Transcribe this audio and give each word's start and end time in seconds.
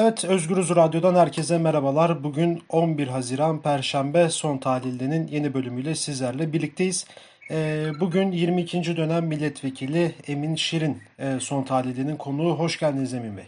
Evet, 0.00 0.24
Özgürüz 0.24 0.76
Radyo'dan 0.76 1.14
herkese 1.14 1.58
merhabalar. 1.58 2.24
Bugün 2.24 2.62
11 2.68 3.08
Haziran 3.08 3.62
Perşembe 3.62 4.28
son 4.28 4.58
tahlildenin 4.58 5.26
yeni 5.26 5.54
bölümüyle 5.54 5.94
sizlerle 5.94 6.52
birlikteyiz. 6.52 7.06
Ee, 7.50 7.90
bugün 8.00 8.32
22. 8.32 8.96
dönem 8.96 9.24
milletvekili 9.26 10.14
Emin 10.26 10.54
Şirin 10.54 11.02
e, 11.18 11.40
son 11.40 11.62
tahlildenin 11.62 12.16
konuğu. 12.16 12.58
Hoş 12.58 12.78
geldiniz 12.78 13.14
Emin 13.14 13.36
Bey. 13.36 13.46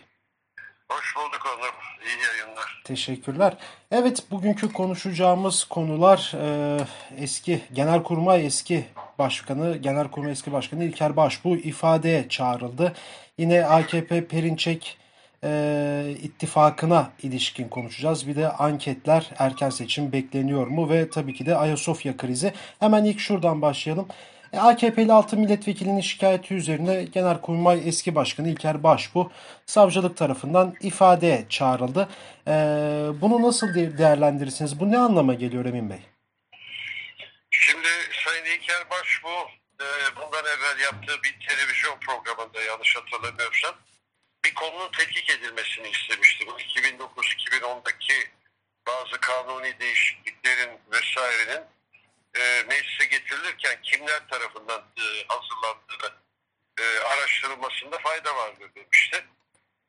Hoş 0.89 1.17
bulduk 1.17 1.47
oğlum. 1.47 1.75
İyi 2.07 2.23
yayınlar. 2.27 2.83
Teşekkürler. 2.85 3.57
Evet, 3.91 4.23
bugünkü 4.31 4.73
konuşacağımız 4.73 5.65
konular 5.65 6.33
e, 6.43 6.79
eski 7.17 7.61
Genelkurmay 7.73 8.47
eski 8.47 8.85
Başkanı, 9.19 9.77
Genelkurmay 9.77 10.33
eski 10.33 10.53
Başkanı 10.53 10.85
İlker 10.85 11.17
Başbuğ 11.17 11.57
ifadeye 11.57 12.29
çağrıldı. 12.29 12.93
Yine 13.39 13.65
AKP 13.65 14.27
Perinçek 14.27 15.01
e, 15.45 16.15
ittifakına 16.23 17.11
ilişkin 17.23 17.69
konuşacağız. 17.69 18.29
Bir 18.29 18.37
de 18.37 18.49
anketler 18.53 19.31
erken 19.39 19.71
seçim 19.71 20.13
bekleniyor 20.13 20.67
mu 20.67 20.91
ve 20.91 21.11
tabii 21.11 21.35
ki 21.35 21.47
de 21.47 21.57
Ayasofya 21.57 22.17
krizi. 22.17 22.53
Hemen 22.81 23.05
ilk 23.05 23.21
şuradan 23.21 23.63
başlayalım. 23.63 24.09
E, 24.53 24.59
AKP'li 24.59 25.13
6 25.13 25.37
milletvekilinin 25.37 26.01
şikayeti 26.01 26.55
üzerine 26.55 27.05
Genelkurmay 27.05 27.89
eski 27.89 28.15
başkanı 28.15 28.49
İlker 28.49 28.83
Başbuğ 28.83 29.31
savcılık 29.67 30.17
tarafından 30.17 30.75
ifadeye 30.81 31.47
çağrıldı. 31.49 32.09
E, 32.47 32.53
bunu 33.21 33.43
nasıl 33.43 33.75
de- 33.75 33.99
değerlendirirsiniz? 33.99 34.81
Bu 34.81 34.91
ne 34.91 34.99
anlama 34.99 35.35
geliyor 35.35 35.65
Emin 35.65 35.91
Bey? 35.91 36.01
Şimdi 37.51 37.89
Sayın 38.25 38.45
İlker 38.45 38.91
Baş 38.91 39.21
bu 39.25 39.29
e, 39.85 39.87
bundan 40.17 40.45
evvel 40.45 40.85
yaptığı 40.85 41.23
bir 41.25 41.47
televizyon 41.49 41.97
programında 42.01 42.63
yanlış 42.63 42.97
hatırlamıyorsam 42.97 43.75
bir 44.51 44.55
konunun 44.55 44.91
tetkik 44.91 45.31
edilmesini 45.31 45.89
istemişti. 45.89 46.47
Bu 46.47 46.61
2009-2010'daki 46.61 48.31
bazı 48.87 49.21
kanuni 49.21 49.81
değişikliklerin 49.81 50.79
vesairenin 50.93 51.65
e, 52.35 52.63
meclise 52.69 53.05
getirilirken 53.05 53.83
kimler 53.83 54.29
tarafından 54.29 54.85
e, 54.99 55.05
hazırlandığını 55.29 56.15
e, 56.79 56.99
araştırılmasında 56.99 57.99
fayda 57.99 58.37
vardır 58.37 58.71
demişti. 58.75 59.25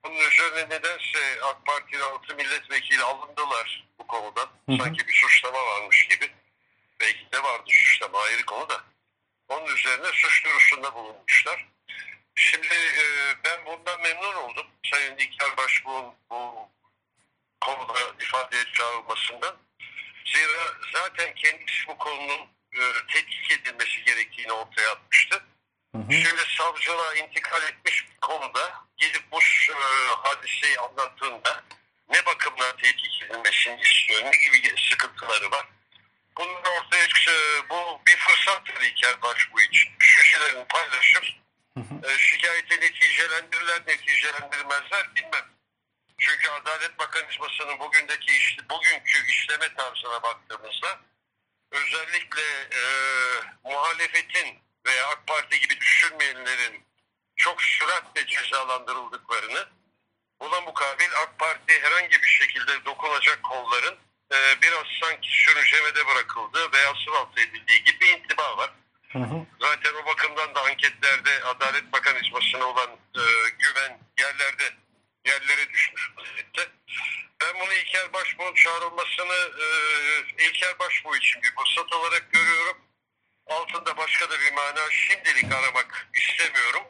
Bunun 0.05 0.29
üzerine 0.29 0.69
nedense 0.75 1.43
AK 1.43 1.65
Parti'nin 1.65 2.01
altı 2.01 2.35
milletvekili 2.35 3.03
alındılar 3.03 3.87
bu 3.99 4.07
konudan. 4.07 4.49
hı. 4.69 4.77
Sanki 4.77 5.07
bir 5.07 5.13
suçlama 5.13 5.65
varmış 5.65 6.07
gibi. 6.07 6.31
Belki 6.99 7.31
de 7.31 7.43
vardı 7.43 7.63
suçlama 7.67 8.19
ayrı 8.19 8.45
konu 8.45 8.69
da. 8.69 8.83
Onun 9.47 9.75
üzerine 9.75 10.07
suç 10.13 10.45
duyurusunda 10.45 10.95
bulunmuşlar. 10.95 11.67
Şimdi 12.41 12.73
e, 12.73 13.05
ben 13.45 13.65
bundan 13.65 14.01
memnun 14.01 14.33
oldum. 14.33 14.67
Sayın 14.91 15.17
İlker 15.17 15.57
Başbuğ'un 15.57 16.05
bu 16.29 16.69
konuda 17.61 17.99
ifadeye 18.19 18.63
çağrılmasından. 18.73 19.55
Zira 20.25 20.73
zaten 20.93 21.35
kendisi 21.35 21.87
bu 21.87 21.97
konunun 21.97 22.41
e, 22.73 22.81
tetkik 23.13 23.51
edilmesi 23.51 24.03
gerektiğini 24.03 24.51
ortaya 24.51 24.91
atmıştı. 24.91 25.43
Hı 25.95 25.97
hı. 25.97 26.13
Şimdi 26.13 26.41
savcılığa 26.57 27.15
intikal 27.15 27.63
etmiş 27.63 28.05
bir 28.09 28.17
konuda 28.21 28.85
gidip 28.97 29.31
bu 29.31 29.39
e, 29.39 29.73
hadiseyi 30.23 30.79
anlattığında 30.79 31.63
ne 32.09 32.25
bakımdan 32.25 32.77
tetkik 32.77 33.23
edilmesini 33.23 33.81
istiyor, 33.81 34.23
ne 34.23 34.31
gibi 34.31 34.75
sıkıntıları 34.89 35.51
var. 35.51 35.65
Bunun 36.37 36.55
ortaya 36.55 37.07
çıkışı 37.07 37.63
bu 37.69 38.01
bir 38.07 38.17
fırsattır 38.17 38.81
İlker 38.81 39.21
Başbuğ 39.21 39.61
için. 39.61 39.91
Düşüncelerini 39.99 40.65
paylaşır. 40.67 41.41
E, 41.77 42.17
şikayeti 42.17 42.81
neticelendirirler, 42.81 43.81
neticelendirmezler 43.87 45.15
bilmem. 45.15 45.45
Çünkü 46.17 46.49
adalet 46.49 46.99
mekanizmasının 46.99 47.79
bugündeki 47.79 48.37
işte, 48.37 48.69
bugünkü 48.69 49.27
işleme 49.27 49.75
tarzına 49.75 50.23
baktığımızda 50.23 50.99
özellikle 51.71 52.41
e, 52.71 52.81
muhalefetin 53.63 54.59
veya 54.85 55.07
AK 55.07 55.27
Parti 55.27 55.59
gibi 55.59 55.79
düşünmeyenlerin 55.79 56.85
çok 57.35 57.61
süratle 57.61 58.27
cezalandırıldıklarını 58.27 59.69
buna 60.39 60.61
mukabil 60.61 61.09
AK 61.23 61.39
Parti 61.39 61.81
herhangi 61.81 62.21
bir 62.21 62.27
şekilde 62.27 62.85
dokunacak 62.85 63.43
kolların 63.43 63.97
e, 64.33 64.61
biraz 64.61 64.85
sanki 65.01 65.29
sürüncemede 65.31 66.07
bırakıldığı 66.07 66.71
veya 66.71 66.93
sıvaltı 67.05 67.41
edildiği 67.41 67.83
gibi 67.83 68.05
intiba 68.05 68.57
var. 68.57 68.71
Hı 69.13 69.19
hı. 69.19 69.45
Zaten 69.61 69.93
o 70.03 70.05
bakımdan 70.05 70.55
da 70.55 70.61
anketlerde 70.61 71.43
adalet 71.43 71.93
mekanizmasına 71.93 72.65
olan 72.65 72.89
e, 73.15 73.23
güven 73.59 73.99
yerlerde 74.19 74.63
yerlere 75.25 75.69
düşmüş 75.69 76.11
vaziyette. 76.17 76.67
Ben 77.41 77.59
bunu 77.59 77.73
İlker 77.73 78.13
Başbuğ'un 78.13 78.53
çağrılmasını 78.53 79.51
e, 79.59 79.65
İlker 80.45 80.79
Başbuğ 80.79 81.17
için 81.17 81.41
bir 81.41 81.51
fırsat 81.55 81.93
olarak 81.93 82.31
görüyorum. 82.31 82.77
Altında 83.47 83.97
başka 83.97 84.29
da 84.29 84.39
bir 84.39 84.53
mana 84.53 84.91
şimdilik 84.91 85.53
aramak 85.53 86.07
istemiyorum. 86.13 86.83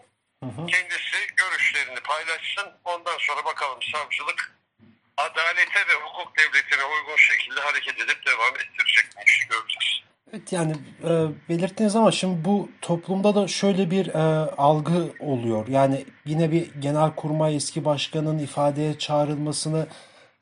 Hı 0.43 0.49
hı. 0.49 0.67
Kendisi 0.67 1.35
görüşlerini 1.35 1.99
paylaşsın. 1.99 2.79
Ondan 2.83 3.17
sonra 3.17 3.45
bakalım 3.45 3.79
savcılık 3.93 4.51
adalete 5.17 5.87
ve 5.87 5.93
hukuk 5.93 6.37
devletine 6.37 6.83
uygun 6.83 7.15
şekilde 7.15 7.61
hareket 7.61 8.01
edip 8.01 8.25
devam 8.25 8.55
ettirecek 8.55 9.15
mi 9.15 9.23
işi 9.27 9.47
göreceğiz. 9.47 10.00
Evet 10.33 10.51
yani 10.53 10.75
e, 11.03 11.09
belirttiniz 11.49 11.95
ama 11.95 12.11
şimdi 12.11 12.45
bu 12.45 12.69
toplumda 12.81 13.35
da 13.35 13.47
şöyle 13.47 13.91
bir 13.91 14.07
e, 14.07 14.17
algı 14.57 15.13
oluyor. 15.19 15.67
Yani 15.67 16.05
yine 16.25 16.51
bir 16.51 16.71
genelkurmay 16.79 17.55
eski 17.55 17.85
başkanın 17.85 18.39
ifadeye 18.39 18.97
çağrılmasını 18.97 19.87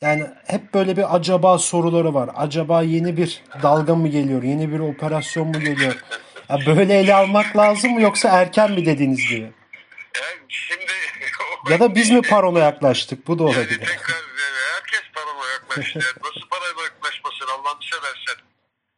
yani 0.02 0.26
hep 0.48 0.74
böyle 0.74 0.98
bir 0.98 1.16
acaba 1.16 1.58
soruları 1.58 2.14
var. 2.14 2.30
Acaba 2.36 2.82
yeni 2.82 3.18
bir 3.18 3.44
dalga 3.64 3.96
mı 3.96 4.08
geliyor? 4.08 4.44
Yeni 4.44 4.72
bir 4.72 4.80
operasyon 4.80 5.48
mu 5.48 5.60
geliyor? 5.60 6.04
Ya 6.50 6.58
böyle 6.66 7.00
ele 7.00 7.16
almak 7.16 7.58
lazım 7.58 7.92
mı 7.92 8.02
yoksa 8.02 8.30
erken 8.30 8.72
mi 8.72 8.86
dediğiniz 8.86 9.30
gibi? 9.30 9.42
Yani 9.42 10.40
şimdi 10.48 10.86
Ya 11.70 11.80
da 11.80 11.96
biz 11.96 12.10
mi 12.12 12.22
parona 12.22 12.60
yaklaştık? 12.60 13.28
Bu 13.28 13.40
da 13.40 13.44
Yani 13.44 13.52
olabilir. 13.52 13.80
tekrar 13.80 14.16
e, 14.18 14.48
herkes 14.76 15.02
paranoya 15.16 15.52
yaklaştı. 15.54 16.00
Yani 16.00 16.18
Nasıl 16.26 16.50
paranoya 16.50 16.84
yaklaşmasın 16.84 17.46
Allah'ını 17.46 17.84
seversen. 17.92 18.46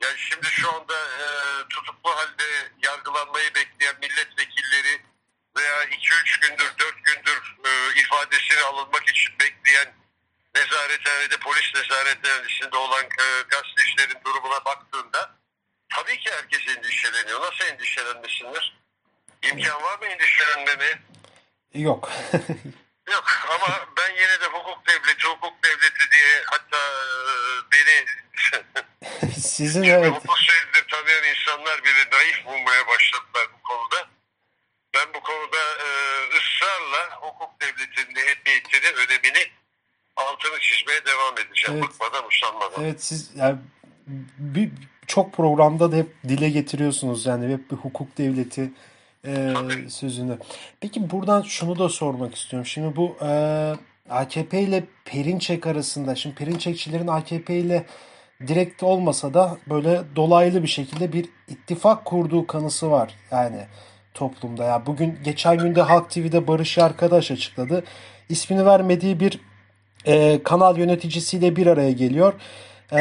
Yani 0.03 0.17
şimdi 0.17 0.47
şu 0.61 0.75
anda 0.75 0.93
e, 0.93 1.25
tutuklu 1.69 2.09
halde 2.15 2.43
yargılanmayı 2.83 3.55
bekleyen 3.55 3.95
milletvekilleri 4.01 5.01
veya 5.57 5.83
2-3 5.83 6.41
gündür 6.41 6.71
4 6.79 7.05
gündür 7.05 7.57
e, 7.65 7.99
ifadesini 8.01 8.61
alınmak 8.61 9.09
için 9.09 9.39
bekleyen 9.39 9.93
nezarethanede 10.55 11.37
polis 11.37 11.75
nezarethanesinde 11.75 12.77
olan 12.77 13.05
e, 13.05 13.41
gazetecilerin 13.49 14.23
durumuna 14.25 14.65
baktığında 14.65 15.35
tabii 15.89 16.19
ki 16.19 16.31
herkes 16.31 16.77
endişeleniyor. 16.77 17.41
Nasıl 17.41 17.65
endişelenmesinler? 17.65 18.81
İmkan 19.41 19.83
var 19.83 19.99
mı 19.99 20.05
endişelenmeme? 20.05 21.01
Yok. 21.73 22.11
Yok 23.11 23.25
ama 23.49 23.87
ben 23.97 24.09
yine 24.15 24.41
de 24.41 24.45
hukuk 24.45 24.87
devleti, 24.87 25.27
hukuk 25.27 25.63
devleti 25.63 26.11
diye 26.11 26.43
hatta 26.45 26.77
e, 26.77 27.31
beni 27.71 28.05
Sizin 29.39 29.83
evet. 29.83 30.11
hukuk 30.11 30.37
insanlar 31.71 31.83
bile 31.83 32.17
naif 32.17 32.45
bulmaya 32.45 32.87
başladılar 32.87 33.47
bu 33.53 33.63
konuda. 33.63 34.09
Ben 34.95 35.07
bu 35.13 35.23
konuda 35.23 35.57
e, 35.57 35.89
ısrarla 36.37 37.21
hukuk 37.21 37.61
devletinin 37.61 38.15
ehemmiyetini, 38.15 38.91
önemini 38.91 39.47
altını 40.15 40.59
çizmeye 40.59 41.05
devam 41.05 41.33
edeceğim. 41.33 41.81
Evet. 41.81 41.83
Bıkmadan, 41.83 42.27
usanmadan. 42.27 42.83
Evet 42.83 43.03
siz 43.03 43.31
yani 43.35 43.57
bir 44.37 44.71
çok 45.07 45.33
programda 45.33 45.91
da 45.91 45.95
hep 45.95 46.15
dile 46.27 46.49
getiriyorsunuz 46.49 47.25
yani 47.25 47.53
hep 47.53 47.71
bir 47.71 47.75
hukuk 47.75 48.17
devleti 48.17 48.71
e, 49.25 49.53
Tabii. 49.53 49.91
sözünü. 49.91 50.37
Peki 50.79 51.09
buradan 51.09 51.41
şunu 51.41 51.79
da 51.79 51.89
sormak 51.89 52.35
istiyorum. 52.35 52.65
Şimdi 52.65 52.95
bu 52.95 53.17
e, 53.21 53.31
AKP 54.09 54.61
ile 54.61 54.83
Perinçek 55.05 55.67
arasında 55.67 56.15
şimdi 56.15 56.35
Perinçekçilerin 56.35 57.07
AKP 57.07 57.55
ile 57.55 57.85
direkt 58.47 58.83
olmasa 58.83 59.33
da 59.33 59.57
böyle 59.69 60.01
dolaylı 60.15 60.63
bir 60.63 60.67
şekilde 60.67 61.13
bir 61.13 61.29
ittifak 61.47 62.05
kurduğu 62.05 62.47
kanısı 62.47 62.91
var 62.91 63.13
yani 63.31 63.65
toplumda. 64.13 64.63
Ya 64.63 64.85
bugün 64.85 65.19
geçen 65.23 65.57
günde 65.57 65.81
Halk 65.81 66.09
TV'de 66.09 66.47
Barış 66.47 66.77
Arkadaş 66.77 67.31
açıkladı. 67.31 67.83
İsmini 68.29 68.65
vermediği 68.65 69.19
bir 69.19 69.39
e, 70.05 70.43
kanal 70.43 70.77
yöneticisiyle 70.77 71.55
bir 71.55 71.67
araya 71.67 71.91
geliyor. 71.91 72.33
E, 72.91 72.99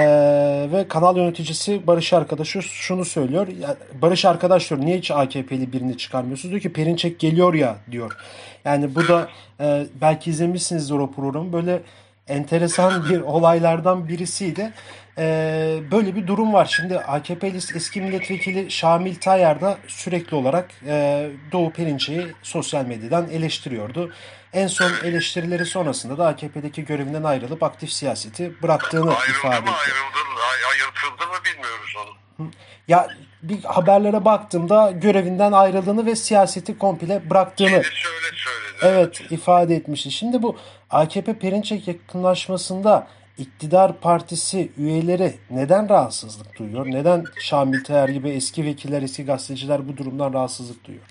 ve 0.72 0.88
kanal 0.88 1.16
yöneticisi 1.16 1.87
Barış 1.87 2.12
Arkadaş'a 2.12 2.62
şunu 2.62 3.04
söylüyor. 3.04 3.48
Ya, 3.48 3.76
Barış 4.02 4.25
Arkadaş 4.25 4.70
diyor 4.70 4.81
niye 4.81 4.98
hiç 4.98 5.10
AKP'li 5.10 5.72
birini 5.72 5.96
çıkarmıyorsunuz? 5.96 6.50
Diyor 6.50 6.62
ki 6.62 6.72
Perinçek 6.72 7.19
geliyor 7.19 7.54
ya 7.54 7.76
diyor. 7.90 8.16
Yani 8.64 8.94
bu 8.94 9.08
da 9.08 9.28
e, 9.60 9.87
belki 10.00 10.31
izlemişsinizdir 10.31 10.94
o 10.94 11.10
programı. 11.10 11.52
Böyle 11.52 11.82
enteresan 12.28 13.08
bir 13.08 13.20
olaylardan 13.34 14.08
birisiydi. 14.08 14.72
Ee, 15.20 15.78
böyle 15.90 16.17
bir 16.17 16.26
durum 16.26 16.52
var. 16.52 16.64
Şimdi 16.76 16.99
AKP'li 16.99 17.56
eski 17.56 18.00
milletvekili 18.00 18.70
Şamil 18.70 19.14
Tayyar 19.14 19.61
da 19.61 19.78
sürekli 19.88 20.37
olarak 20.37 20.70
e, 20.87 21.26
Doğu 21.52 21.70
Perinçek'i 21.72 22.26
sosyal 22.43 22.84
medyadan 22.87 23.31
eleştiriyordu. 23.31 24.12
En 24.52 24.67
son 24.67 24.90
eleştirileri 25.05 25.64
sonrasında 25.67 26.19
da 26.19 26.26
AKP'deki 26.26 26.84
görevinden 26.84 27.22
ayrılıp 27.22 27.62
aktif 27.62 27.93
siyaseti 27.93 28.62
bıraktığını 28.62 29.11
Ayrıldı 29.17 29.31
ifade 29.38 29.61
mı 29.61 29.70
etti. 29.70 29.70
ayrıldı, 29.70 30.40
ay- 30.50 30.70
ayırtıldı 30.72 31.26
mı 31.32 31.38
bilmiyoruz 31.44 31.94
onu. 32.05 32.50
Ya 32.88 33.08
bir 33.43 33.64
haberlere 33.64 34.25
baktığımda 34.25 34.90
görevinden 34.90 35.52
ayrıldığını 35.52 36.06
ve 36.06 36.16
siyaseti 36.16 36.78
komple 36.78 37.31
bıraktığını 37.31 37.69
Kendisi 37.69 37.90
öyle 38.08 38.37
söyledi. 38.37 38.96
evet 38.96 39.20
ifade 39.32 39.76
etmişti. 39.76 40.11
Şimdi 40.11 40.43
bu 40.43 40.56
AKP 40.90 41.38
Perinçek 41.38 41.88
yakınlaşmasında 41.88 43.06
iktidar 43.40 44.00
partisi 44.00 44.72
üyeleri 44.76 45.38
neden 45.50 45.88
rahatsızlık 45.88 46.58
duyuyor? 46.58 46.87
Neden 46.87 47.25
Şamil 47.40 47.84
Tayyar 47.84 48.08
gibi 48.08 48.31
eski 48.31 48.64
vekiller, 48.64 49.02
eski 49.02 49.25
gazeteciler 49.25 49.88
bu 49.88 49.96
durumdan 49.96 50.32
rahatsızlık 50.32 50.84
duyuyor? 50.84 51.04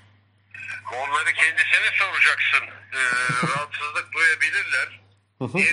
Onları 0.92 1.32
kendisine 1.32 1.90
soracaksın. 1.98 2.64
Ee, 2.92 2.98
rahatsızlık 3.46 4.08
duyabilirler. 4.12 5.00
Niye 5.54 5.66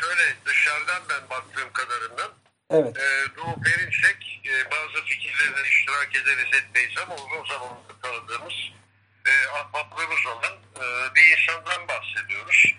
şöyle 0.00 0.24
dışarıdan 0.46 1.02
ben 1.10 1.30
baktığım 1.30 1.72
kadarından 1.72 2.30
Evet. 2.70 2.96
e, 2.96 3.36
Doğu 3.36 3.62
Perinçek 3.62 4.40
e, 4.46 4.70
bazı 4.70 5.04
fikirlerine 5.04 5.68
iştirak 5.68 6.10
ederiz 6.16 6.50
etmeyiz 6.60 6.94
ama 7.02 7.14
uzun 7.14 7.44
zamandır 7.54 7.94
tanıdığımız 8.02 8.54
e, 9.26 9.32
ahbaplığımız 9.58 10.26
olan 10.26 10.54
e, 10.76 11.14
bir 11.14 11.36
insandan 11.36 11.88
bahsediyoruz. 11.88 12.74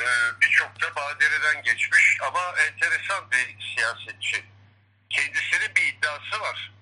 E, 0.00 0.06
Birçok 0.40 0.80
da 0.82 0.96
badireden 0.96 1.62
geçmiş 1.62 2.18
ama 2.26 2.54
enteresan 2.66 3.30
bir 3.30 3.56
siyasetçi. 3.74 4.44
Kendisinin 5.10 5.74
bir 5.76 5.82
iddiası 5.82 6.40
var. 6.40 6.72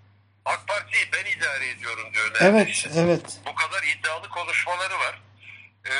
AK 0.45 0.69
Parti'yi 0.69 1.13
ben 1.13 1.25
idare 1.25 1.69
ediyorum 1.69 2.15
diyor 2.15 2.31
Evet, 2.41 2.43
neredeyse. 2.55 2.91
evet. 2.97 3.39
Bu 3.47 3.55
kadar 3.55 3.83
iddialı 3.83 4.29
konuşmaları 4.29 4.99
var. 4.99 5.21
Ee, 5.85 5.93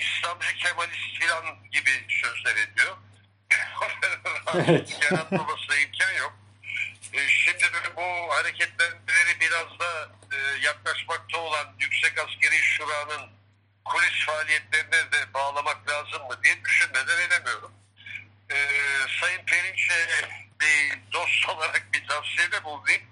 İslamcı 0.00 0.54
Kemalist 0.56 1.18
filan 1.20 1.44
gibi 1.72 1.90
sözler 2.08 2.56
ediyor. 2.56 2.96
Evet. 4.54 4.98
Yaratmamasına 5.02 5.76
imkan 5.76 6.12
yok. 6.12 6.32
Ee, 7.12 7.28
şimdi 7.28 7.64
bu 7.96 8.34
hareketlenmeleri 8.34 9.40
biraz 9.40 9.78
da 9.78 10.08
e, 10.32 10.36
yaklaşmakta 10.66 11.38
olan 11.38 11.74
Yüksek 11.80 12.18
Askeri 12.18 12.56
Şura'nın 12.56 13.30
kulis 13.86 14.26
faaliyetlerine 14.26 15.12
de 15.12 15.34
bağlamak 15.34 15.90
lazım 15.90 16.22
mı 16.26 16.42
diye 16.44 16.64
düşünmeden 16.64 17.18
edemiyorum. 17.20 17.72
Ee, 18.50 18.56
Sayın 19.20 19.44
Perinç'e 19.44 20.28
bir 20.60 20.98
dost 21.12 21.48
olarak 21.48 21.92
bir 21.92 22.06
tavsiyede 22.06 22.64
bulunayım. 22.64 23.02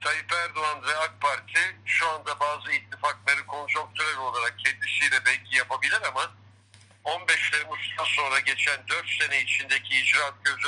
Tayyip 0.00 0.32
Erdoğan 0.32 0.82
ve 0.82 0.96
AK 0.96 1.20
Parti 1.20 1.76
şu 1.84 2.08
anda 2.08 2.40
bazı 2.40 2.72
ittifakları 2.72 3.46
konjonktürel 3.46 4.16
olarak 4.16 4.58
kendisiyle 4.58 5.24
belki 5.26 5.56
yapabilir 5.56 6.02
ama 6.02 6.30
15 7.04 7.50
Temmuz'dan 7.50 8.04
sonra 8.04 8.40
geçen 8.40 8.88
4 8.88 9.08
sene 9.10 9.42
içindeki 9.42 10.00
icraat 10.00 10.34
göz 10.44 10.58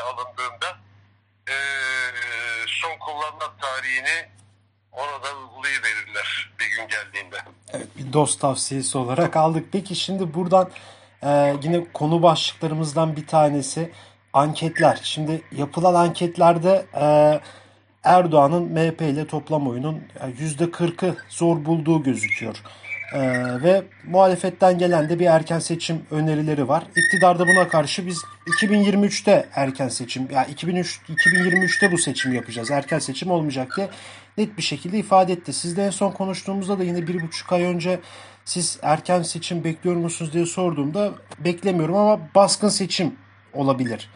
alındığında 0.00 0.78
eee, 1.48 1.54
son 2.66 2.98
kullanma 2.98 3.56
tarihini 3.56 4.28
ona 4.98 5.22
da 5.22 5.38
uygulayıverirler 5.40 6.50
bir 6.60 6.76
gün 6.76 6.88
geldiğinde. 6.88 7.36
Evet, 7.72 7.86
bir 7.98 8.12
dost 8.12 8.40
tavsiyesi 8.40 8.98
olarak 8.98 9.36
aldık. 9.36 9.66
Peki 9.72 9.94
şimdi 9.94 10.34
buradan 10.34 10.70
e, 11.22 11.56
yine 11.62 11.84
konu 11.92 12.22
başlıklarımızdan 12.22 13.16
bir 13.16 13.26
tanesi 13.26 13.92
anketler. 14.32 15.00
Şimdi 15.02 15.42
yapılan 15.52 15.94
anketlerde 15.94 16.86
e, 17.00 17.40
Erdoğan'ın 18.04 18.64
MHP 18.64 19.00
ile 19.00 19.26
toplam 19.26 19.68
oyunun 19.68 20.02
%40'ı 20.20 21.16
zor 21.28 21.64
bulduğu 21.64 22.02
gözüküyor. 22.02 22.62
E, 23.12 23.20
ve 23.62 23.82
muhalefetten 24.04 24.78
gelen 24.78 25.08
de 25.08 25.18
bir 25.18 25.26
erken 25.26 25.58
seçim 25.58 26.06
önerileri 26.10 26.68
var. 26.68 26.84
İktidarda 26.96 27.46
buna 27.46 27.68
karşı 27.68 28.06
biz 28.06 28.24
2023'te 28.46 29.48
erken 29.54 29.88
seçim, 29.88 30.30
ya 30.30 30.44
2003 30.44 31.00
2023'te 31.08 31.92
bu 31.92 31.98
seçim 31.98 32.32
yapacağız. 32.32 32.70
Erken 32.70 32.98
seçim 32.98 33.30
olmayacak 33.30 33.76
diye 33.76 33.90
net 34.38 34.56
bir 34.56 34.62
şekilde 34.62 34.98
ifade 34.98 35.32
etti. 35.32 35.52
Sizle 35.52 35.86
en 35.86 35.90
son 35.90 36.10
konuştuğumuzda 36.10 36.78
da 36.78 36.84
yine 36.84 37.06
bir 37.06 37.22
buçuk 37.22 37.52
ay 37.52 37.62
önce 37.62 38.00
siz 38.44 38.78
erken 38.82 39.22
seçim 39.22 39.64
bekliyor 39.64 39.96
musunuz 39.96 40.32
diye 40.32 40.46
sorduğumda 40.46 41.12
beklemiyorum 41.38 41.94
ama 41.94 42.20
baskın 42.34 42.68
seçim 42.68 43.16
olabilir 43.52 44.10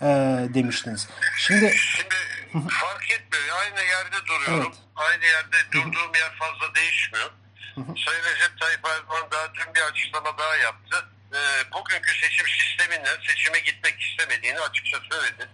e, 0.00 0.06
demiştiniz. 0.54 1.08
Şimdi 1.38 1.72
Şimdi 1.76 2.14
fark 2.52 3.10
etmiyor. 3.10 3.56
Aynı 3.60 3.88
yerde 3.88 4.16
duruyorum. 4.26 4.72
Evet. 4.72 4.78
Aynı 4.96 5.24
yerde 5.24 5.56
durduğum 5.72 6.14
yer 6.14 6.32
fazla 6.38 6.74
değişmiyor. 6.74 7.30
Sayın 7.76 8.24
Recep 8.24 8.58
Tayyip 8.60 8.86
Erdoğan 8.86 9.30
daha 9.30 9.54
dün 9.54 9.74
bir 9.74 9.80
açıklama 9.80 10.38
daha 10.38 10.56
yaptı. 10.56 11.08
Ee, 11.34 11.72
bugünkü 11.72 12.18
seçim 12.20 12.46
sisteminden 12.48 13.16
seçime 13.26 13.58
gitmek 13.58 14.00
istemediğini 14.00 14.60
açıkça 14.60 15.00
söyledi. 15.10 15.48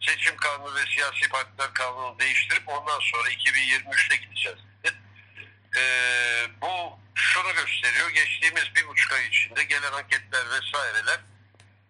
Seçim 0.00 0.36
kanunu 0.36 0.74
ve 0.74 0.86
siyasi 0.94 1.28
partiler 1.28 1.74
kanunu 1.74 2.18
değiştirip 2.18 2.68
ondan 2.68 3.00
sonra 3.00 3.30
2023'te 3.30 4.16
gideceğiz 4.16 4.58
dedi. 4.84 4.96
Ee, 5.76 6.46
bu 6.60 6.98
şunu 7.14 7.54
gösteriyor. 7.54 8.10
Geçtiğimiz 8.10 8.74
bir 8.76 8.86
buçuk 8.86 9.12
ay 9.12 9.26
içinde 9.26 9.64
gelen 9.64 9.92
anketler 9.92 10.50
vesaireler 10.50 11.20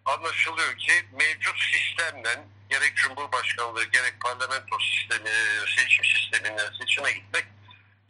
anlaşılıyor 0.05 0.77
ki 0.77 0.93
mevcut 1.11 1.59
sistemden 1.59 2.47
gerek 2.69 2.95
Cumhurbaşkanlığı 2.95 3.85
gerek 3.85 4.21
parlamento 4.21 4.77
sistemi, 4.79 5.29
seçim 5.77 6.05
sisteminden 6.05 6.71
seçime 6.79 7.11
gitmek 7.11 7.45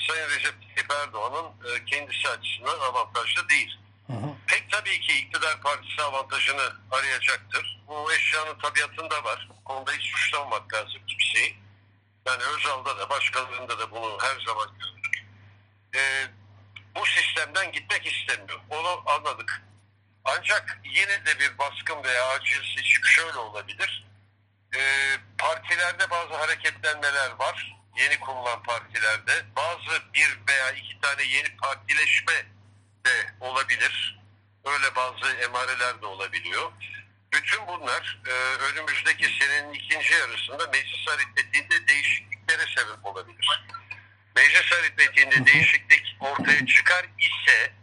Sayın 0.09 0.29
Recep 0.29 0.55
Tayyip 0.61 0.91
Erdoğan'ın 0.91 1.45
e, 1.45 1.85
kendisi 1.85 2.29
açısından 2.29 2.79
avantajlı 2.79 3.49
değil. 3.49 3.77
Hı 4.07 4.13
hı. 4.13 4.35
Pek 4.47 4.71
tabii 4.71 4.99
ki 4.99 5.19
iktidar 5.19 5.61
partisi 5.61 6.01
avantajını 6.01 6.73
arayacaktır. 6.91 7.81
Bu 7.87 8.13
eşyanın 8.13 8.59
tabiatında 8.59 9.23
var. 9.23 9.49
Bu 9.49 9.63
konuda 9.63 9.91
hiç 9.91 10.11
suçlamamak 10.11 10.73
lazım 10.73 11.01
kimseyi. 11.07 11.57
Yani 12.25 12.43
Özal'da 12.43 12.97
da 12.97 13.09
başkalarında 13.09 13.79
da 13.79 13.91
bunu 13.91 14.17
her 14.21 14.45
zaman 14.45 14.67
gördük. 14.79 15.25
E, 15.95 16.27
bu 16.95 17.05
sistemden 17.05 17.71
gitmek 17.71 18.05
istemiyor. 18.05 18.59
Onu 18.69 19.03
anladık. 19.05 19.63
Ancak 20.25 20.79
yine 20.83 21.25
de 21.25 21.39
bir 21.39 21.57
baskın 21.57 22.03
veya 22.03 22.27
acil 22.27 22.75
seçim 22.75 23.05
şöyle 23.05 23.37
olabilir. 23.37 24.05
Ee, 24.75 25.17
partilerde 25.37 26.09
bazı 26.09 26.33
hareketlenmeler 26.33 27.31
var. 27.39 27.78
Yeni 27.99 28.19
kurulan 28.19 28.63
partilerde. 28.63 29.45
Bazı 29.55 30.01
bir 30.13 30.39
veya 30.47 30.71
iki 30.71 31.01
tane 31.01 31.23
yeni 31.23 31.57
partileşme 31.57 32.45
de 33.05 33.33
olabilir. 33.39 34.19
Öyle 34.65 34.95
bazı 34.95 35.35
emareler 35.35 36.01
de 36.01 36.05
olabiliyor. 36.05 36.71
Bütün 37.33 37.67
bunlar 37.67 38.21
e, 38.27 38.31
önümüzdeki 38.63 39.39
senenin 39.39 39.73
ikinci 39.73 40.13
yarısında 40.13 40.67
meclis 40.67 41.07
aritmetiğinde 41.07 41.87
değişikliklere 41.87 42.65
sebep 42.75 43.05
olabilir. 43.05 43.65
Meclis 44.35 44.73
aritmetiğinde 44.73 45.45
değişiklik 45.45 46.15
ortaya 46.19 46.65
çıkar 46.65 47.05
ise 47.19 47.73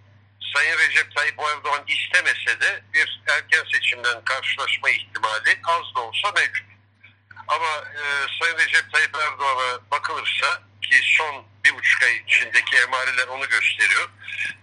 Sayın 0.54 0.78
Recep 0.78 1.14
Tayyip 1.16 1.40
Erdoğan 1.40 1.84
istemese 1.86 2.60
de 2.60 2.82
bir 2.94 3.22
erken 3.36 3.64
seçimden 3.72 4.24
karşılaşma 4.24 4.90
ihtimali 4.90 5.60
az 5.64 5.94
da 5.94 6.00
olsa 6.00 6.32
mevcut. 6.32 6.65
Ama 7.48 7.84
e, 7.94 8.02
Sayın 8.40 8.58
Recep 8.58 8.92
Tayyip 8.92 9.16
Erdoğan'a 9.16 9.80
bakılırsa 9.90 10.62
ki 10.82 11.00
son 11.18 11.44
bir 11.64 11.74
buçuk 11.74 12.02
ay 12.02 12.16
içindeki 12.16 12.76
emareler 12.76 13.26
onu 13.28 13.48
gösteriyor. 13.48 14.08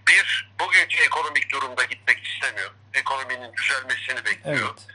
Bir, 0.08 0.52
bugünkü 0.60 1.02
ekonomik 1.02 1.52
durumda 1.52 1.84
gitmek 1.84 2.26
istemiyor. 2.26 2.70
Ekonominin 2.94 3.52
düzelmesini 3.56 4.24
bekliyor. 4.24 4.74
Evet. 4.74 4.86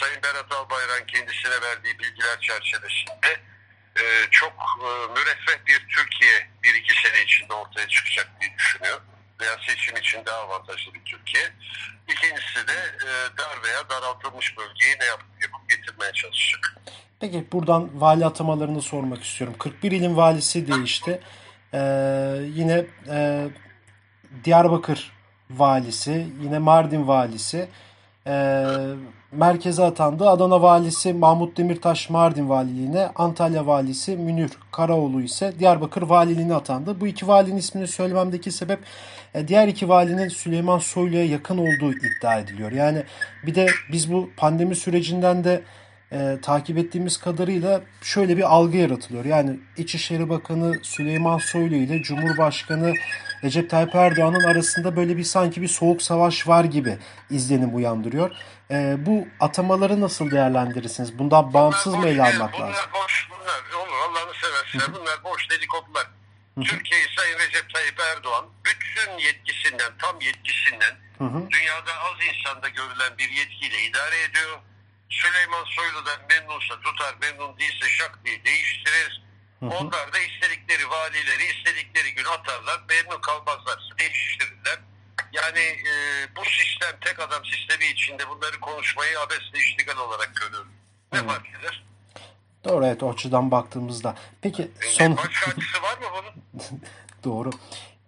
Sayın 0.00 0.22
Berat 0.22 0.52
Albayrak'ın 0.52 1.06
kendisine 1.06 1.62
verdiği 1.62 1.98
bilgiler 1.98 2.40
çerçevesinde 2.40 3.40
e, 3.96 4.26
çok 4.30 4.52
e, 4.80 5.12
müreffeh 5.12 5.66
bir 5.66 5.88
Türkiye 5.88 6.48
bir 6.62 6.74
iki 6.74 7.02
sene 7.02 7.22
içinde 7.22 7.52
ortaya 7.52 7.88
çıkacak 7.88 8.40
diye 8.40 8.54
düşünüyor. 8.58 9.00
Veya 9.40 9.58
seçim 9.66 9.96
için 9.96 10.24
daha 10.26 10.38
avantajlı 10.38 10.94
bir 10.94 11.04
Türkiye. 11.04 11.52
İkincisi 12.08 12.68
de 12.68 12.96
e, 13.06 13.38
dar 13.38 13.62
veya 13.62 13.90
daraltılmış 13.90 14.56
bölgeyi 14.56 14.98
ne 15.00 15.04
yapıp, 15.04 15.42
yapıp 15.42 15.68
getirmeye 15.68 16.12
çalışacak. 16.12 16.74
Peki 17.20 17.44
buradan 17.52 17.88
vali 17.94 18.26
atamalarını 18.26 18.82
sormak 18.82 19.22
istiyorum. 19.22 19.56
41 19.58 19.92
ilin 19.92 20.16
valisi 20.16 20.66
değişti. 20.66 21.20
Ee, 21.74 21.78
yine 22.54 22.84
e, 23.08 23.48
Diyarbakır 24.44 25.12
valisi, 25.50 26.26
yine 26.42 26.58
Mardin 26.58 27.08
valisi. 27.08 27.68
E, 28.26 28.64
merkeze 29.32 29.84
atandı. 29.84 30.28
Adana 30.28 30.62
valisi 30.62 31.12
Mahmut 31.12 31.56
Demirtaş 31.56 32.10
Mardin 32.10 32.48
valiliğine, 32.48 33.08
Antalya 33.16 33.66
valisi 33.66 34.16
Münir 34.16 34.50
Karaoğlu 34.72 35.22
ise 35.22 35.52
Diyarbakır 35.58 36.02
valiliğine 36.02 36.54
atandı. 36.54 37.00
Bu 37.00 37.06
iki 37.06 37.28
valinin 37.28 37.56
ismini 37.56 37.88
söylememdeki 37.88 38.50
sebep 38.50 38.78
e, 39.34 39.48
diğer 39.48 39.68
iki 39.68 39.88
valinin 39.88 40.28
Süleyman 40.28 40.78
Soylu'ya 40.78 41.24
yakın 41.24 41.58
olduğu 41.58 41.92
iddia 41.92 42.38
ediliyor. 42.38 42.72
Yani 42.72 43.02
bir 43.46 43.54
de 43.54 43.66
biz 43.92 44.12
bu 44.12 44.30
pandemi 44.36 44.76
sürecinden 44.76 45.44
de 45.44 45.62
e, 46.12 46.38
takip 46.42 46.78
ettiğimiz 46.78 47.16
kadarıyla 47.16 47.80
şöyle 48.02 48.36
bir 48.36 48.42
algı 48.42 48.76
yaratılıyor. 48.76 49.24
Yani 49.24 49.60
İçişleri 49.76 50.28
Bakanı 50.28 50.80
Süleyman 50.82 51.38
Soylu 51.38 51.74
ile 51.74 52.02
Cumhurbaşkanı 52.02 52.94
Recep 53.44 53.70
Tayyip 53.70 53.94
Erdoğan'ın 53.94 54.44
arasında 54.44 54.96
böyle 54.96 55.16
bir 55.16 55.24
sanki 55.24 55.62
bir 55.62 55.68
soğuk 55.68 56.02
savaş 56.02 56.48
var 56.48 56.64
gibi 56.64 56.98
izlenim 57.30 57.76
uyandırıyor. 57.76 58.30
E, 58.70 59.06
bu 59.06 59.26
atamaları 59.40 60.00
nasıl 60.00 60.30
değerlendirirsiniz? 60.30 61.18
Bundan 61.18 61.54
bağımsız 61.54 61.94
mı 61.94 62.08
ele 62.08 62.22
almak 62.22 62.54
bunlar 62.54 62.68
lazım? 62.68 62.84
boş, 62.94 63.28
bunlar 63.30 63.82
olur 63.82 63.96
Allah'ını 64.08 64.34
seversen 64.34 64.94
bunlar 64.94 65.24
boş 65.24 65.50
dedikodular. 65.50 66.06
Türkiye'yi 66.64 67.06
Sayın 67.16 67.38
Recep 67.38 67.74
Tayyip 67.74 68.00
Erdoğan 68.16 68.46
bütün 68.64 69.18
yetkisinden, 69.18 69.92
tam 69.98 70.20
yetkisinden 70.20 70.94
Hı 71.18 71.24
hı. 71.24 71.50
dünyada 71.50 71.92
az 72.06 72.16
insanda 72.30 72.68
görülen 72.68 73.18
bir 73.18 73.30
yetkiyle 73.30 73.82
idare 73.82 74.22
ediyor. 74.22 74.58
Süleyman 75.10 75.64
Soylu'dan 75.64 76.20
memnunsa 76.28 76.80
tutar, 76.80 77.14
memnun 77.20 77.58
değilse 77.58 77.88
şak 77.88 78.18
diye 78.24 78.44
değiştirir. 78.44 79.22
Onlar 79.62 80.12
da 80.12 80.18
istedikleri 80.18 80.90
valileri 80.90 81.44
istedikleri 81.44 82.14
gün 82.14 82.24
atarlar, 82.24 82.80
memnun 82.88 83.20
kalmazlarsa 83.20 83.98
değiştirirler. 83.98 84.78
Yani 85.32 85.60
e, 85.60 85.92
bu 86.36 86.40
sistem 86.44 87.00
tek 87.00 87.18
adam 87.20 87.44
sistemi 87.44 87.86
içinde 87.86 88.28
bunları 88.28 88.60
konuşmayı 88.60 89.20
abesle 89.20 89.58
iştigal 89.58 89.96
olarak 89.96 90.36
görüyorum. 90.36 90.72
Ne 91.12 91.22
fark 91.26 91.46
eder? 91.60 91.84
Doğru 92.64 92.86
evet 92.86 93.02
o 93.02 93.10
açıdan 93.12 93.50
baktığımızda. 93.50 94.14
Peki 94.42 94.62
E, 94.62 94.86
son 94.92 95.16
Başka 95.16 95.50
açısı 95.50 95.82
var 95.82 95.98
mı 95.98 96.06
bunun? 96.12 96.80
doğru. 97.24 97.50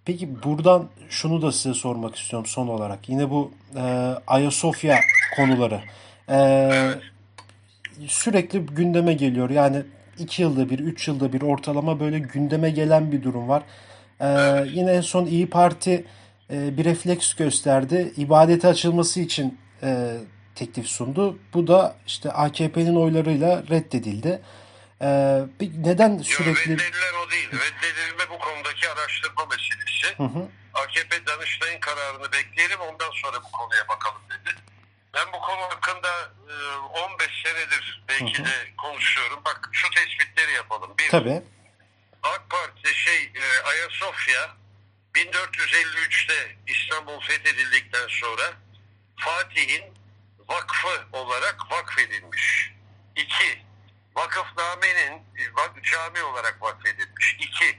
Peki 0.05 0.43
buradan 0.43 0.91
şunu 1.11 1.43
da 1.43 1.53
size 1.53 1.75
sormak 1.75 2.17
istiyorum 2.17 2.47
son 2.47 2.69
olarak. 2.69 3.09
Yine 3.09 3.31
bu 3.31 3.55
e, 3.77 3.81
Ayasofya 4.27 5.01
konuları. 5.37 5.83
E, 6.29 6.71
sürekli 8.09 8.67
gündeme 8.67 9.12
geliyor. 9.14 9.50
Yani 9.50 9.83
iki 10.19 10.43
yılda 10.43 10.71
bir, 10.71 10.79
üç 10.79 11.09
yılda 11.09 11.33
bir 11.33 11.43
ortalama 11.43 12.00
böyle 12.00 12.19
gündeme 12.19 12.71
gelen 12.71 13.12
bir 13.12 13.23
durum 13.23 13.49
var. 13.49 13.62
E, 14.21 14.26
yine 14.67 14.93
en 14.93 15.00
son 15.00 15.26
İyi 15.26 15.50
Parti 15.50 16.05
e, 16.50 16.76
bir 16.76 16.85
refleks 16.85 17.35
gösterdi. 17.35 18.12
İbadete 18.17 18.69
açılması 18.69 19.21
için 19.21 19.59
e, 19.83 20.17
teklif 20.55 20.87
sundu. 20.88 21.38
Bu 21.55 21.67
da 21.67 21.97
işte 22.07 22.33
AKP'nin 22.33 22.97
oylarıyla 22.97 23.62
reddedildi. 23.71 24.43
E, 25.02 25.07
bir- 25.61 25.83
neden 25.85 26.19
sürekli... 26.19 26.73
reddedilen 26.73 27.14
o 27.26 27.31
değil. 27.31 27.49
Reddedilme 27.49 28.25
bu 28.35 28.38
konudaki 28.38 28.88
araştırma 28.88 29.47
meselesi. 29.50 30.17
Hı 30.17 30.25
hı. 30.38 30.49
AKP 30.75 31.26
Danıştay'ın 31.26 31.81
kararını 31.81 32.33
bekleyelim 32.33 32.81
ondan 32.81 33.11
sonra 33.23 33.37
bu 33.45 33.50
konuya 33.52 33.88
bakalım 33.88 34.23
dedi. 34.31 34.50
Ben 35.14 35.33
bu 35.33 35.40
konu 35.40 35.61
hakkında 35.61 36.33
e, 36.49 36.76
15 36.76 37.42
senedir 37.45 38.04
belki 38.09 38.45
de 38.45 38.75
konuşuyorum. 38.76 39.40
Bak 39.45 39.69
şu 39.73 39.90
tespitleri 39.90 40.52
yapalım. 40.52 40.95
Bir, 40.99 41.09
Tabii. 41.09 41.42
AK 42.23 42.50
Parti 42.50 42.95
şey 42.95 43.25
e, 43.35 43.62
Ayasofya 43.64 44.50
1453'te 45.14 46.57
İstanbul 46.66 47.21
fethedildikten 47.21 48.07
sonra 48.09 48.52
Fatih'in 49.16 49.85
vakfı 50.49 51.07
olarak 51.12 51.71
vakfedilmiş. 51.71 52.73
İki, 53.16 53.62
vakıfnamenin 54.16 55.12
e, 55.37 55.42
vak- 55.54 55.83
cami 55.83 56.23
olarak 56.23 56.62
vakfedilmiş. 56.62 57.37
İki, 57.40 57.78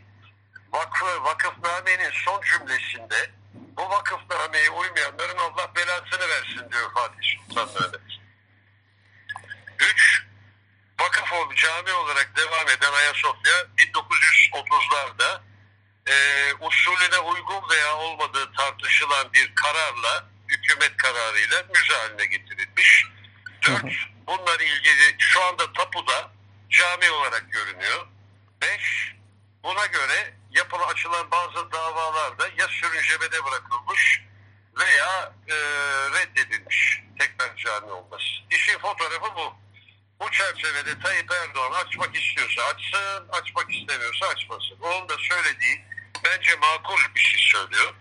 vakfı, 0.71 1.23
vakıfnamenin 1.23 2.11
son 2.25 2.41
cümlesinde 2.41 3.31
bu 3.83 3.89
vakıfnameye 3.89 4.69
uymayanların 4.69 5.37
Allah 5.37 5.75
belasını 5.75 6.29
versin 6.29 6.71
diyor 6.71 6.93
Fatih 6.93 7.27
Sultan 7.47 7.67
Mehmet. 7.67 8.01
Üç, 9.79 10.23
vakıf 10.99 11.33
ol, 11.33 11.55
cami 11.55 11.91
olarak 11.91 12.31
devam 12.37 12.67
eden 12.67 12.93
Ayasofya 12.93 13.53
1930'larda 13.77 15.41
e, 16.07 16.15
usulüne 16.59 17.19
uygun 17.19 17.69
veya 17.69 17.95
olmadığı 17.95 18.51
tartışılan 18.51 19.33
bir 19.33 19.55
kararla, 19.55 20.29
hükümet 20.47 20.97
kararıyla 20.97 21.63
müze 21.73 21.93
haline 21.93 22.25
getirilmiş. 22.25 23.05
Dört, 23.67 23.93
bununla 24.27 24.55
ilgili 24.55 25.15
şu 25.19 25.43
anda 25.43 25.73
tapuda 25.73 26.31
cami 26.69 27.09
olarak 27.09 27.51
görünüyor. 27.51 28.07
Beş, 28.61 29.15
buna 29.63 29.85
göre 29.85 30.33
yapılı 30.53 30.85
açılan 30.85 31.31
bazı 31.31 31.71
davalarda 31.71 32.47
ya 32.57 32.67
sürüncemede 32.67 33.45
bırakılmış 33.45 34.21
veya 34.79 35.33
e, 35.47 35.55
reddedilmiş 36.15 37.01
tekrar 37.19 37.55
cami 37.55 37.91
olması. 37.91 38.25
İşin 38.51 38.79
fotoğrafı 38.79 39.35
bu. 39.35 39.53
Bu 40.19 40.31
çerçevede 40.31 40.99
Tayyip 40.99 41.31
Erdoğan 41.31 41.71
açmak 41.71 42.15
istiyorsa 42.15 42.63
açsın, 42.63 43.27
açmak 43.29 43.75
istemiyorsa 43.75 44.27
açmasın. 44.27 44.77
Onun 44.81 45.09
da 45.09 45.13
söylediği 45.17 45.85
bence 46.23 46.55
makul 46.55 47.15
bir 47.15 47.19
şey 47.19 47.41
söylüyor. 47.41 47.93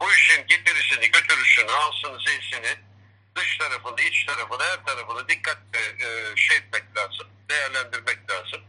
Bu 0.00 0.12
işin 0.12 0.46
getirisini, 0.46 1.10
götürüsünü, 1.10 1.70
alsın, 1.70 2.18
zilsini, 2.18 2.76
dış 3.36 3.58
tarafını, 3.58 4.00
iç 4.00 4.24
tarafını, 4.24 4.62
her 4.62 4.84
tarafını 4.84 5.28
dikkatle 5.28 5.78
e, 5.78 6.36
şey 6.36 6.56
etmek 6.56 6.96
lazım, 6.96 7.26
değerlendirmek 7.48 8.30
lazım. 8.30 8.60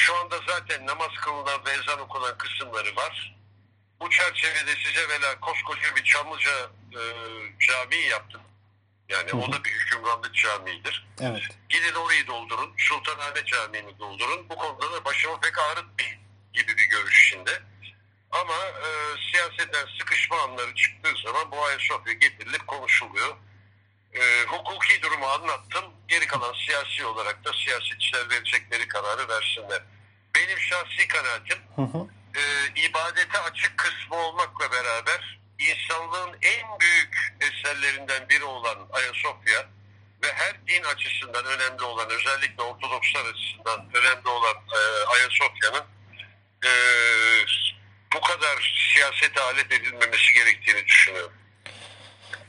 Şu 0.00 0.16
anda 0.16 0.40
zaten 0.48 0.86
namaz 0.86 1.10
kılınan 1.20 1.64
ve 1.64 1.70
ezan 1.70 2.00
okunan 2.00 2.38
kısımları 2.38 2.96
var. 2.96 3.36
Bu 4.00 4.10
çerçevede 4.10 4.74
size 4.84 5.08
vela 5.08 5.40
koskoca 5.40 5.96
bir 5.96 6.04
Çamlıca 6.04 6.70
e, 6.92 7.00
camiyi 7.58 8.08
yaptım. 8.08 8.40
Yani 9.08 9.32
o 9.32 9.52
da 9.52 9.64
bir 9.64 9.70
hükümranlık 9.70 10.34
camiidir. 10.34 11.06
Evet. 11.20 11.42
Gidin 11.68 11.94
orayı 11.94 12.26
doldurun. 12.26 12.74
Sultanahmet 12.78 13.46
Camii'ni 13.46 13.98
doldurun. 13.98 14.48
Bu 14.48 14.56
konuda 14.56 14.92
da 14.92 15.04
başımı 15.04 15.40
pek 15.40 15.58
ağrıtmayın 15.58 16.20
gibi 16.52 16.76
bir 16.76 16.84
görüş 16.84 17.28
içinde. 17.28 17.62
Ama 18.30 18.54
e, 18.54 18.88
siyasetten 19.30 19.86
sıkışma 19.98 20.40
anları 20.42 20.74
çıktığı 20.74 21.22
zaman 21.24 21.50
bu 21.50 21.64
Ayasofya 21.64 22.12
getirilip 22.12 22.66
konuşuluyor. 22.66 23.36
E, 24.14 24.44
hukuki 24.46 25.02
durumu 25.02 25.26
anlattım. 25.26 25.84
Geri 26.08 26.26
kalan 26.26 26.54
siyasi 26.66 27.06
olarak 27.06 27.44
da 27.44 27.52
siyasetçiler 27.52 28.30
verecekleri 28.30 28.88
kararı 28.88 29.28
versinler. 29.28 29.82
Benim 30.36 30.58
şahsi 30.58 31.08
kanaatim 31.08 31.58
Hı 31.76 31.82
hı. 31.82 32.06
e, 32.40 32.42
ibadete 32.80 33.38
açık 33.38 33.78
kısmı 33.78 34.16
olmakla 34.16 34.72
beraber 34.72 35.40
insanlığın 35.58 36.38
en 36.42 36.80
büyük 36.80 37.34
eserlerinden 37.40 38.28
biri 38.28 38.44
olan 38.44 38.88
Ayasofya 38.92 39.68
ve 40.22 40.32
her 40.32 40.66
din 40.66 40.82
açısından 40.82 41.44
önemli 41.44 41.82
olan 41.82 42.10
özellikle 42.10 42.62
Ortodokslar 42.62 43.24
açısından 43.24 43.90
önemli 43.94 44.28
olan 44.28 44.56
e, 44.56 44.78
Ayasofya'nın 45.06 45.84
e, 46.64 46.70
bu 48.14 48.20
kadar 48.20 48.86
siyasete 48.94 49.40
alet 49.40 49.72
edilmemesi 49.72 50.32
gerektiğini 50.32 50.86
düşünüyorum. 50.86 51.32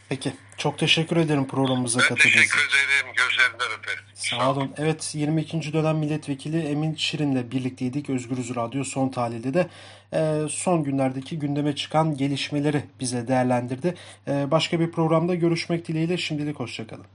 Peki. 0.09 0.33
Çok 0.61 0.77
teşekkür 0.77 1.17
ederim 1.17 1.47
programımıza 1.47 1.99
Ben 1.99 2.07
katıldığınız 2.07 2.35
için. 2.35 2.39
teşekkür 2.41 2.59
ederim. 2.59 3.15
Gözlerinden 3.17 3.79
öperim. 3.79 4.03
Sağ 4.13 4.51
olun. 4.51 4.71
Evet 4.77 5.15
22. 5.15 5.73
dönem 5.73 5.97
milletvekili 5.97 6.59
Emin 6.59 6.95
Şirin'le 6.95 7.51
birlikteydik. 7.51 8.09
Özgürüz 8.09 8.55
Radyo 8.55 8.83
son 8.83 9.09
tahlilde 9.09 9.53
de 9.53 9.69
e, 10.13 10.49
son 10.49 10.83
günlerdeki 10.83 11.39
gündeme 11.39 11.75
çıkan 11.75 12.17
gelişmeleri 12.17 12.83
bize 12.99 13.27
değerlendirdi. 13.27 13.95
E, 14.27 14.51
başka 14.51 14.79
bir 14.79 14.91
programda 14.91 15.35
görüşmek 15.35 15.87
dileğiyle 15.87 16.17
şimdilik 16.17 16.59
hoşçakalın. 16.59 17.05